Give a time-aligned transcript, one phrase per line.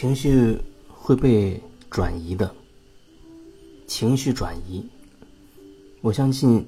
[0.00, 0.56] 情绪
[0.88, 1.60] 会被
[1.90, 2.48] 转移的，
[3.88, 4.86] 情绪转移，
[6.02, 6.64] 我相信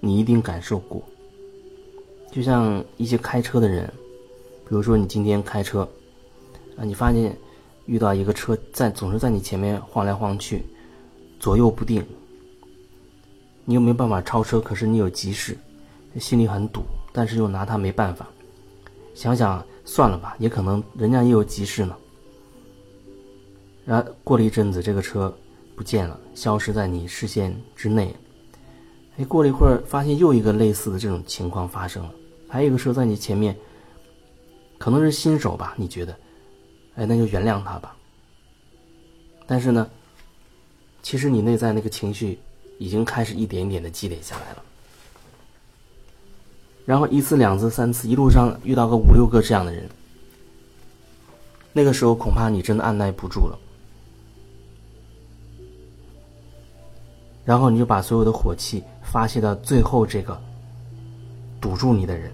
[0.00, 1.02] 你一定感受过。
[2.32, 3.86] 就像一些开车的人，
[4.66, 5.86] 比如说你今天开车，
[6.78, 7.36] 啊，你发现
[7.84, 10.62] 遇到一个车在总是在你前面晃来晃去，
[11.38, 12.02] 左右不定，
[13.66, 15.58] 你又没办法超车，可是你有急事，
[16.18, 18.26] 心里很堵，但是又拿他没办法。
[19.14, 21.94] 想想算了吧，也可能人家也有急事呢。
[23.84, 25.36] 然后过了一阵子，这个车
[25.74, 28.14] 不见了，消失在你视线之内。
[29.16, 32.10] 哎，过了一会儿，发现又一个类似的这种情况发生了，
[32.48, 33.56] 还有一个车在你前面，
[34.78, 35.74] 可能是新手吧？
[35.76, 36.16] 你觉得？
[36.96, 37.96] 哎，那就原谅他吧。
[39.46, 39.88] 但是呢，
[41.02, 42.38] 其实你内在那个情绪
[42.78, 44.62] 已经开始一点一点的积累下来了。
[46.84, 49.88] 然后一次、两次、三次，一路上遇到个五六个这样的人，
[51.72, 53.58] 那个时候恐怕你真的按耐不住了。
[57.44, 60.40] 然后你就把所有的火气发泄到最后这个
[61.60, 62.32] 堵住你的人，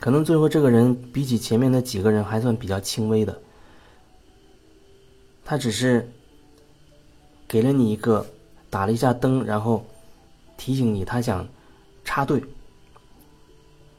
[0.00, 3.38] 可能最后这个人比起前面那几个人还算比较轻微的，
[5.44, 6.10] 他只是
[7.46, 8.26] 给了你一个
[8.70, 9.84] 打了一下灯，然后
[10.56, 11.46] 提醒你他想
[12.04, 12.42] 插队，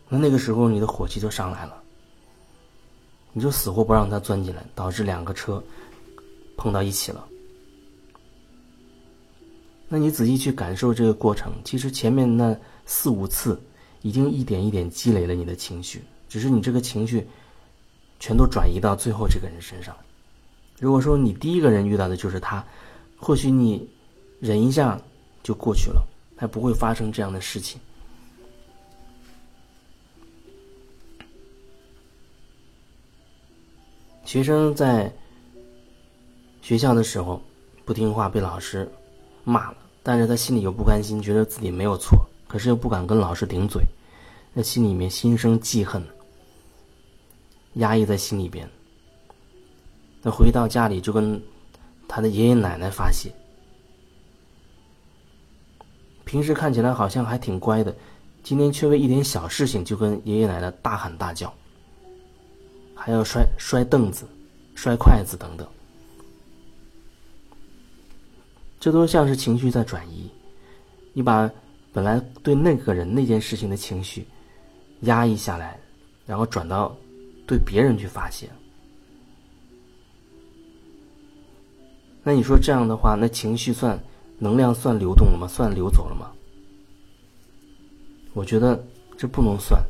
[0.10, 1.84] 那那个时候你的火气就上来了。
[3.34, 5.64] 你就死活不让他钻进来，导致两个车
[6.58, 7.26] 碰到一起了。
[9.88, 12.56] 那你仔细去感受这个过程，其实前面那
[12.86, 13.60] 四五次
[14.02, 17.28] 已经一点一点积累了你的情绪，只是你这个情绪
[18.20, 19.96] 全都转移到最后这个人身上。
[20.80, 22.64] 如果说你第一个人遇到的就是他，
[23.18, 23.90] 或许你
[24.40, 25.00] 忍一下
[25.42, 27.82] 就过去了，还不会发生这样的事情。
[34.30, 35.12] 学生在
[36.62, 37.42] 学校的时候
[37.84, 38.88] 不听话，被老师
[39.44, 43.84] 骂了，但是他心里又不甘心，觉得自己没有错，可是又不敢跟老师顶嘴，
[44.54, 46.06] 那心里面心生记恨，
[47.74, 48.70] 压抑在心里边。
[50.22, 51.42] 那回到家里就跟
[52.08, 53.32] 他的爷爷奶奶发泄，
[56.24, 57.96] 平时看起来好像还挺乖的，
[58.44, 61.52] 今天却为一点小事情就跟爷爷奶奶大喊大叫。
[63.02, 64.28] 还要摔摔凳子、
[64.76, 65.66] 摔筷子等等，
[68.78, 70.30] 这都像是情绪在转移。
[71.14, 71.50] 你把
[71.94, 74.28] 本来对那个人那件事情的情绪
[75.02, 75.80] 压抑下来，
[76.26, 76.96] 然后转到
[77.48, 78.50] 对别人去发泄。
[82.22, 83.98] 那你说这样的话，那情绪算
[84.38, 85.48] 能量算流动了吗？
[85.48, 86.32] 算流走了吗？
[88.34, 88.84] 我觉得
[89.18, 89.82] 这不能算。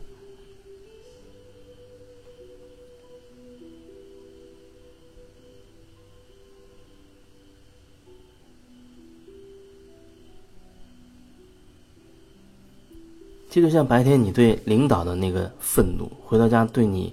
[13.50, 17.12] 这就像白天你对领导的那个愤怒，回到家对你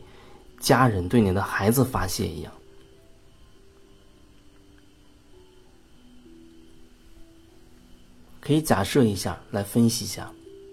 [0.60, 2.52] 家人、对你的孩子发泄一样。
[8.38, 10.30] 可以假设一下，来分析一下：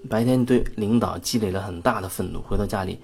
[0.09, 3.00] 白天对领导积累了很大的愤怒，回到家里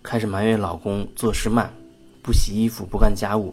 [0.00, 1.74] 开始埋怨老公做事慢、
[2.22, 3.52] 不洗衣服、不干家务，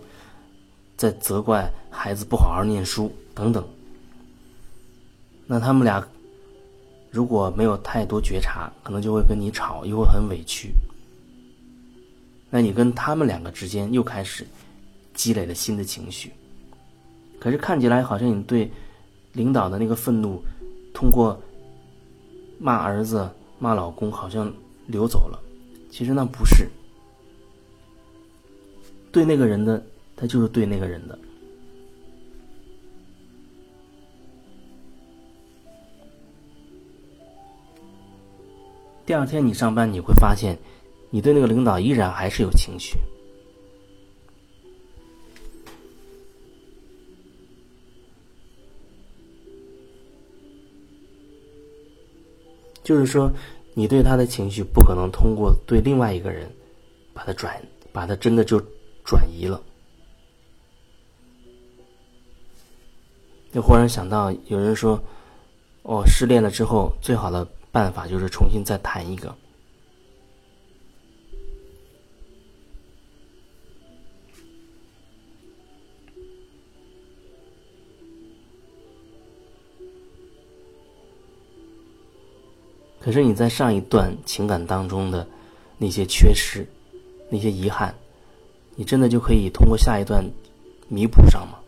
[0.96, 3.68] 在责怪孩子不好好念书等等。
[5.48, 6.08] 那他们俩。
[7.16, 10.74] 如果没有太多觉察，可能就会跟你吵，又会很委屈。
[12.50, 14.46] 那你跟他们两个之间又开始
[15.14, 16.34] 积累了新的情绪。
[17.40, 18.70] 可是看起来好像你对
[19.32, 20.44] 领导的那个愤怒，
[20.94, 21.42] 通过
[22.60, 24.52] 骂儿子、骂老公，好像
[24.86, 25.40] 流走了。
[25.90, 26.68] 其实那不是，
[29.10, 29.82] 对那个人的，
[30.18, 31.18] 他就是对那个人的。
[39.06, 40.58] 第二天你上班，你会发现，
[41.12, 42.98] 你对那个领导依然还是有情绪。
[52.84, 53.32] 就是说，
[53.76, 56.50] 你对他的情绪不可能通过对另外一个人
[57.14, 57.62] 把他转，
[57.92, 58.60] 把他真的就
[59.04, 59.62] 转移了。
[63.52, 65.00] 就忽然想到，有人说，
[65.84, 67.48] 哦，失恋了之后最好的。
[67.76, 69.36] 办法就是重新再谈一个。
[83.02, 85.28] 可是你在上一段情感当中的
[85.78, 86.66] 那些缺失、
[87.30, 87.94] 那些遗憾，
[88.76, 90.24] 你真的就可以通过下一段
[90.88, 91.60] 弥补上吗？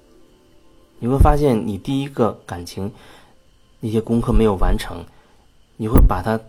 [0.99, 2.89] 你会发现，你第一个感情
[3.81, 5.05] 那些功课没有完成，
[5.77, 6.39] 你会把他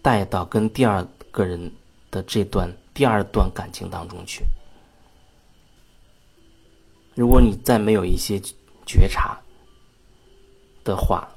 [0.00, 1.70] 带到跟第二个人
[2.10, 4.44] 的这段第二段感情当中去。
[7.14, 8.40] 如果你再没有一些
[8.86, 9.38] 觉察
[10.84, 11.28] 的话，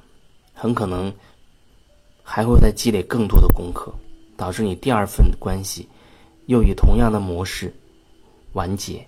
[0.54, 1.12] 很可能
[2.22, 3.92] 还会再积累更多的功课，
[4.36, 5.88] 导致你第二份关系
[6.46, 7.74] 又以同样的模式
[8.52, 9.06] 完结。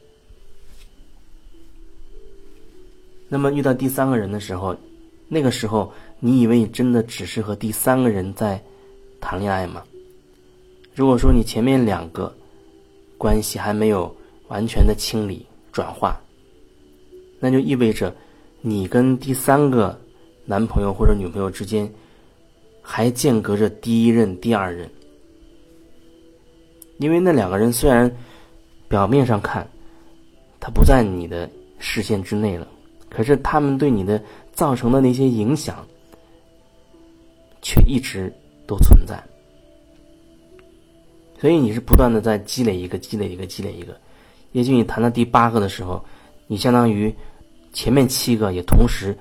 [3.28, 4.76] 那么遇到第三个人的时候，
[5.28, 8.62] 那个时候你以为你真的只是和第三个人在
[9.20, 9.82] 谈恋爱吗？
[10.94, 12.34] 如果说你前面两个
[13.18, 14.14] 关系还没有
[14.48, 16.20] 完全的清理转化，
[17.40, 18.14] 那就意味着，
[18.60, 19.98] 你跟第三个
[20.44, 21.90] 男朋友或者女朋友之间，
[22.80, 24.88] 还间隔着第一任、第二任。
[26.98, 28.10] 因为那两个人虽然
[28.88, 29.68] 表面上看，
[30.58, 32.66] 他不在你的视线之内了，
[33.10, 34.22] 可是他们对你的
[34.56, 35.86] 造成的那些影响，
[37.62, 38.32] 却一直
[38.66, 39.22] 都存在。
[41.38, 43.96] 所以你是不断的在积累一个、积累一个、积累一个，
[44.52, 46.04] 也许你谈到第八个的时候。
[46.48, 47.12] 你相当于
[47.72, 49.18] 前面七个也同时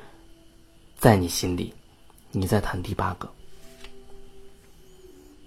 [0.95, 1.73] 在你心里，
[2.31, 3.27] 你在谈第八个。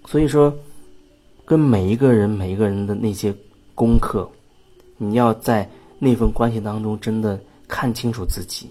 [0.05, 0.53] 所以说，
[1.45, 3.33] 跟每一个人、每一个人的那些
[3.75, 4.29] 功课，
[4.97, 5.69] 你要在
[5.99, 8.69] 那份关系当中真的看清楚自己。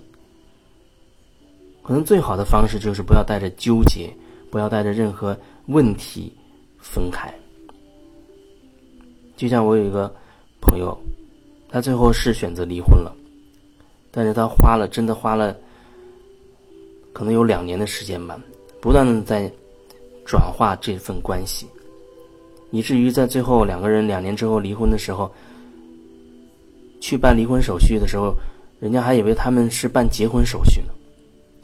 [1.89, 4.15] 可能最好的方式就是不要带着纠结，
[4.51, 5.35] 不要带着任何
[5.69, 6.31] 问题
[6.79, 7.33] 分开。
[9.39, 10.15] 就像我有一个
[10.61, 10.95] 朋友。
[11.71, 13.15] 他最后是选择离婚了，
[14.11, 15.55] 但是他花了真的花了，
[17.13, 18.41] 可能有两年的时间吧，
[18.81, 19.53] 不断的在
[20.25, 21.67] 转化这份关系，
[22.71, 25.31] 以至于在最后两个人两年之后离婚的时候，
[27.03, 28.35] 去办离婚手续的时候，
[28.81, 30.95] 人家还以为他们是办结婚手续呢，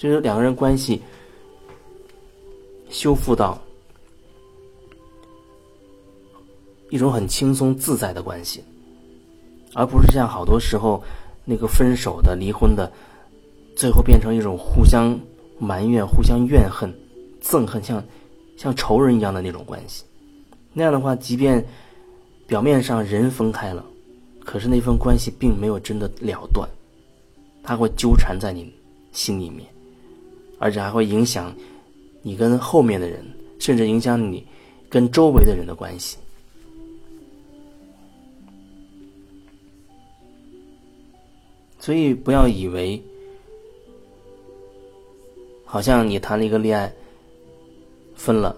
[0.05, 1.01] 就是两个人关系
[2.91, 3.59] 修复到
[6.91, 8.63] 一种很轻松自在的关系。
[9.73, 11.03] 而不是像好多时候
[11.47, 12.93] 那个分手的、离婚的，
[13.75, 15.19] 最后变成一种互相
[15.59, 16.95] 埋怨、互相怨恨、
[17.41, 18.05] 憎恨，像
[18.59, 20.05] 像仇人一样的那种关系。
[20.75, 21.65] 那样的话，即便
[22.47, 23.83] 表面上人分开了，
[24.45, 26.69] 可是那份关系并没有真的了断，
[27.63, 28.71] 它会纠缠在你
[29.11, 29.67] 心里面，
[30.59, 31.55] 而且还会影响
[32.23, 33.25] 你跟后面的人，
[33.59, 34.47] 甚至影响你
[34.89, 36.17] 跟周围的人的关系。
[41.79, 43.03] 所以不要以为，
[45.67, 46.91] 好像你谈了一个恋爱，
[48.15, 48.57] 分了，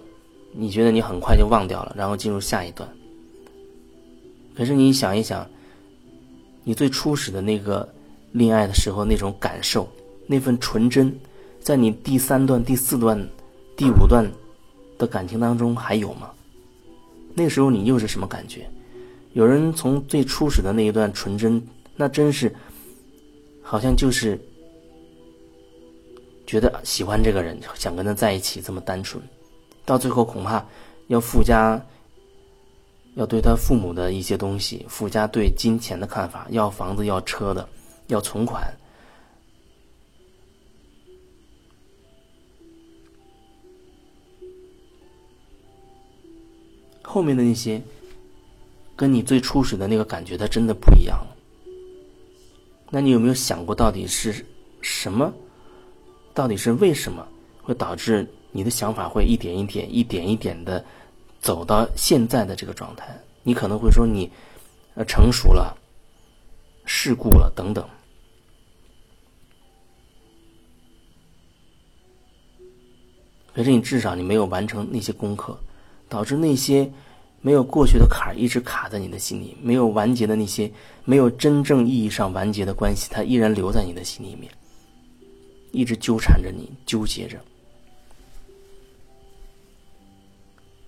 [0.52, 2.88] 你觉得你很快就忘掉了，然后进入下一段。
[4.54, 5.44] 可是你想一想，
[6.62, 7.88] 你最初始的那个
[8.31, 9.88] 恋爱的时候那种感受，
[10.28, 11.12] 那份纯真，
[11.67, 13.21] 在你第三段、第四段、
[13.77, 14.25] 第五段
[14.97, 16.31] 的感情当中还有吗？
[17.35, 18.71] 那时候你又是什么感觉？
[19.33, 21.61] 有人从最初始的那一段纯真，
[21.97, 22.55] 那真是。
[23.61, 24.39] 好像就是
[26.46, 29.20] 觉得喜欢这个人，想跟他在一起，这么单纯，
[29.85, 30.65] 到最后恐怕
[31.08, 31.85] 要附加，
[33.17, 37.69] 要对他父母的一些东西附加对金钱的看法，要房子，要车的，
[38.06, 38.73] 要存款，
[47.17, 47.81] 后面的那些
[48.94, 51.35] 跟你最初始的那个感觉，它真的不一样了。
[52.91, 54.44] 那你有没有想过，到底是
[54.82, 55.32] 什么？
[56.35, 57.27] 到底是为什么
[57.63, 60.85] 会导致你的想法会一点一点、一点一点的
[61.41, 63.19] 走到现在的这个状态？
[63.43, 64.31] 你可能会说你
[64.94, 65.75] 呃成熟了、
[66.85, 67.82] 世故了等等。
[73.55, 75.58] 可是你至少你没有完成那些功课，
[76.11, 76.93] 导致那些。
[77.46, 80.69] 没有过去的坎儿一直卡在你的心里，没有完结的那些
[81.05, 84.50] 没有真正意义上完结的关系，它依然留在你的心里面，
[85.70, 87.38] 一直纠缠着你，纠结着。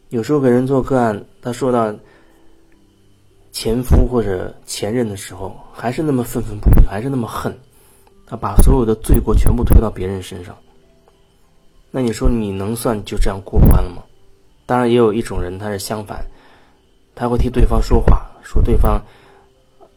[0.08, 1.94] 有时候给人做个案，他说到
[3.52, 7.56] 前夫或者前任的时候，还是那么愤愤不平，还是那么恨，
[8.26, 10.58] 他把所有的罪过全部推到别人身上。
[11.92, 14.02] 那你说你能算就这样过关了吗？
[14.66, 16.20] 当然，也有一种人他是相反。
[17.18, 19.04] 他会替对方说话，说对方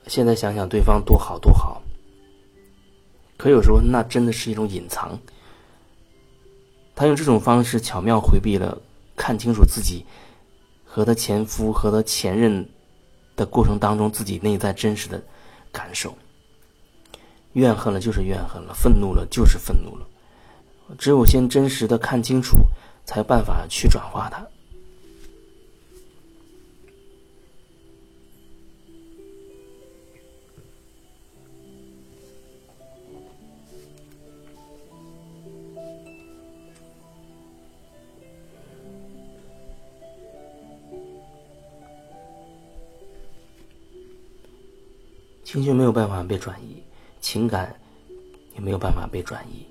[0.07, 1.79] 现在想想对方多好多好。
[3.37, 5.19] 可有时候那真的是一种隐藏。
[6.95, 8.75] 他用这种方式巧妙回避了
[9.15, 10.03] 看清楚自己
[10.83, 12.67] 和他前夫和他前任
[13.35, 15.21] 的过程当中自己内在真实的
[15.71, 16.17] 感受。
[17.53, 20.07] 怨恨了就是怨恨了，愤怒了就是愤怒了。
[20.97, 22.57] 只有先真实的看清楚，
[23.05, 24.43] 才有办法去转化它。
[45.51, 46.81] 情绪没有办法被转移，
[47.19, 47.77] 情感
[48.55, 49.65] 也没有办法被转移。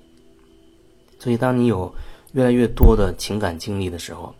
[1.17, 1.91] 所以，当你有
[2.33, 4.31] 越来越多的情感经历的时候，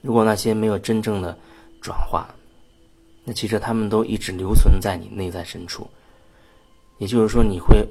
[0.00, 1.36] 如果那些没有真正的
[1.82, 2.32] 转化，
[3.24, 5.90] 那其实他们都一直留存在你内在深处。
[6.98, 7.84] 也就是说，你会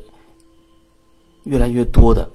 [1.44, 2.32] 越来越多的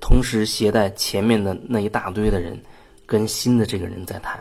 [0.00, 2.56] 同时携带前面的那一大堆的人。
[3.08, 4.38] 跟新的这个人在谈，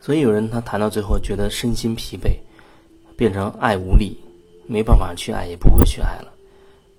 [0.00, 2.36] 所以有人他谈到最后觉得身心疲惫，
[3.16, 4.18] 变成爱无力，
[4.66, 6.32] 没办法去爱，也不会去爱了，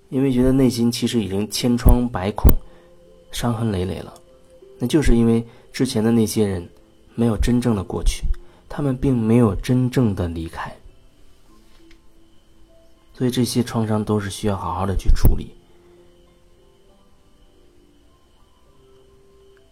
[0.07, 2.49] 因为觉得内心其实已经千疮百孔、
[3.33, 4.13] 伤痕累累了。
[4.77, 6.65] 那就是因为之前的那些人
[7.13, 8.23] 没有真正的过去，
[8.69, 10.73] 他们并没有真正的离开。
[13.19, 15.51] 所以这些创伤都是需要好好的去处理。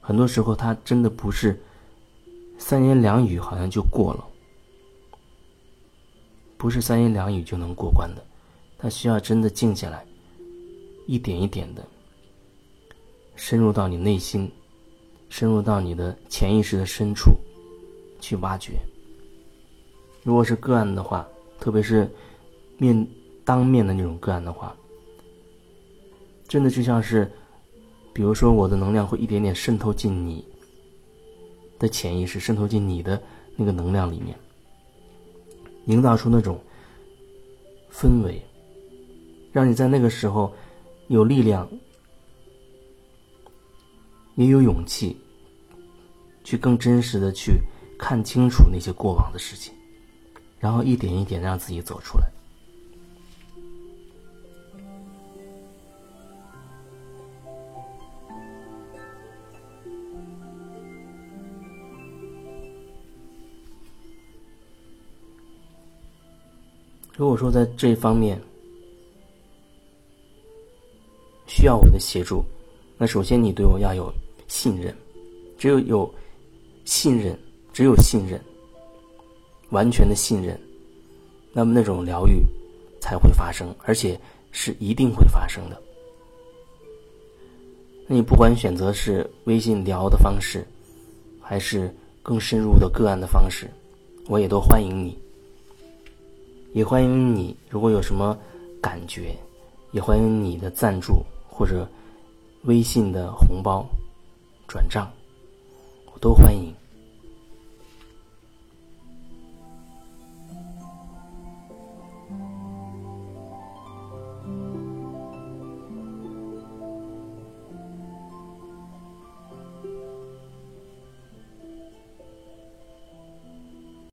[0.02, 1.58] 很多时候，它真的不是
[2.58, 4.28] 三言两语好像就过了，
[6.58, 8.26] 不是三言两语就能过关的。
[8.78, 10.06] 它需要真的静下来，
[11.06, 11.82] 一点一点的
[13.38, 14.52] 深入到你内心，
[15.30, 17.32] 深入到你的潜意识的深处
[18.20, 18.74] 去挖掘。
[20.24, 21.26] 如果是个案的话，
[21.62, 22.14] 特别是
[22.78, 23.08] 面。
[23.48, 24.76] 当面的那种个案的话，
[26.50, 27.32] 真的就像是，
[28.14, 30.44] 比如说我的能量会一点点渗透进你
[31.80, 33.22] 的潜意识，渗透进你的
[33.56, 34.38] 那个能量里面，
[35.86, 36.60] 营造出那种
[37.90, 38.44] 氛围，
[39.54, 40.54] 让你在那个时候
[41.08, 41.66] 有力量，
[44.36, 45.16] 也有勇气，
[46.44, 47.62] 去更真实的去
[47.98, 49.74] 看清楚那些过往的事情，
[50.60, 52.28] 然后一点一点让自己走出来。
[67.18, 68.40] 如果说在这方面
[71.48, 72.46] 需要我的协助，
[72.96, 74.14] 那首先你对我要有
[74.48, 74.96] 信任，
[75.58, 76.14] 只有有
[76.86, 77.36] 信任，
[77.74, 78.40] 只有信任，
[79.72, 80.60] 完全的信任，
[81.54, 82.40] 那么那种疗愈
[83.02, 84.20] 才会发生，而且
[84.52, 85.82] 是一定会发生的。
[88.06, 90.64] 那你不管选择是微信聊的方式，
[91.42, 93.68] 还是更深入的个案的方式，
[94.28, 95.18] 我也都欢迎你。
[96.74, 98.38] 也欢迎你，如果有什么
[98.82, 99.36] 感觉，
[99.92, 101.88] 也欢迎你的赞助或者
[102.64, 103.86] 微信的红包
[104.68, 105.10] 转账，
[106.14, 106.74] 我都欢迎。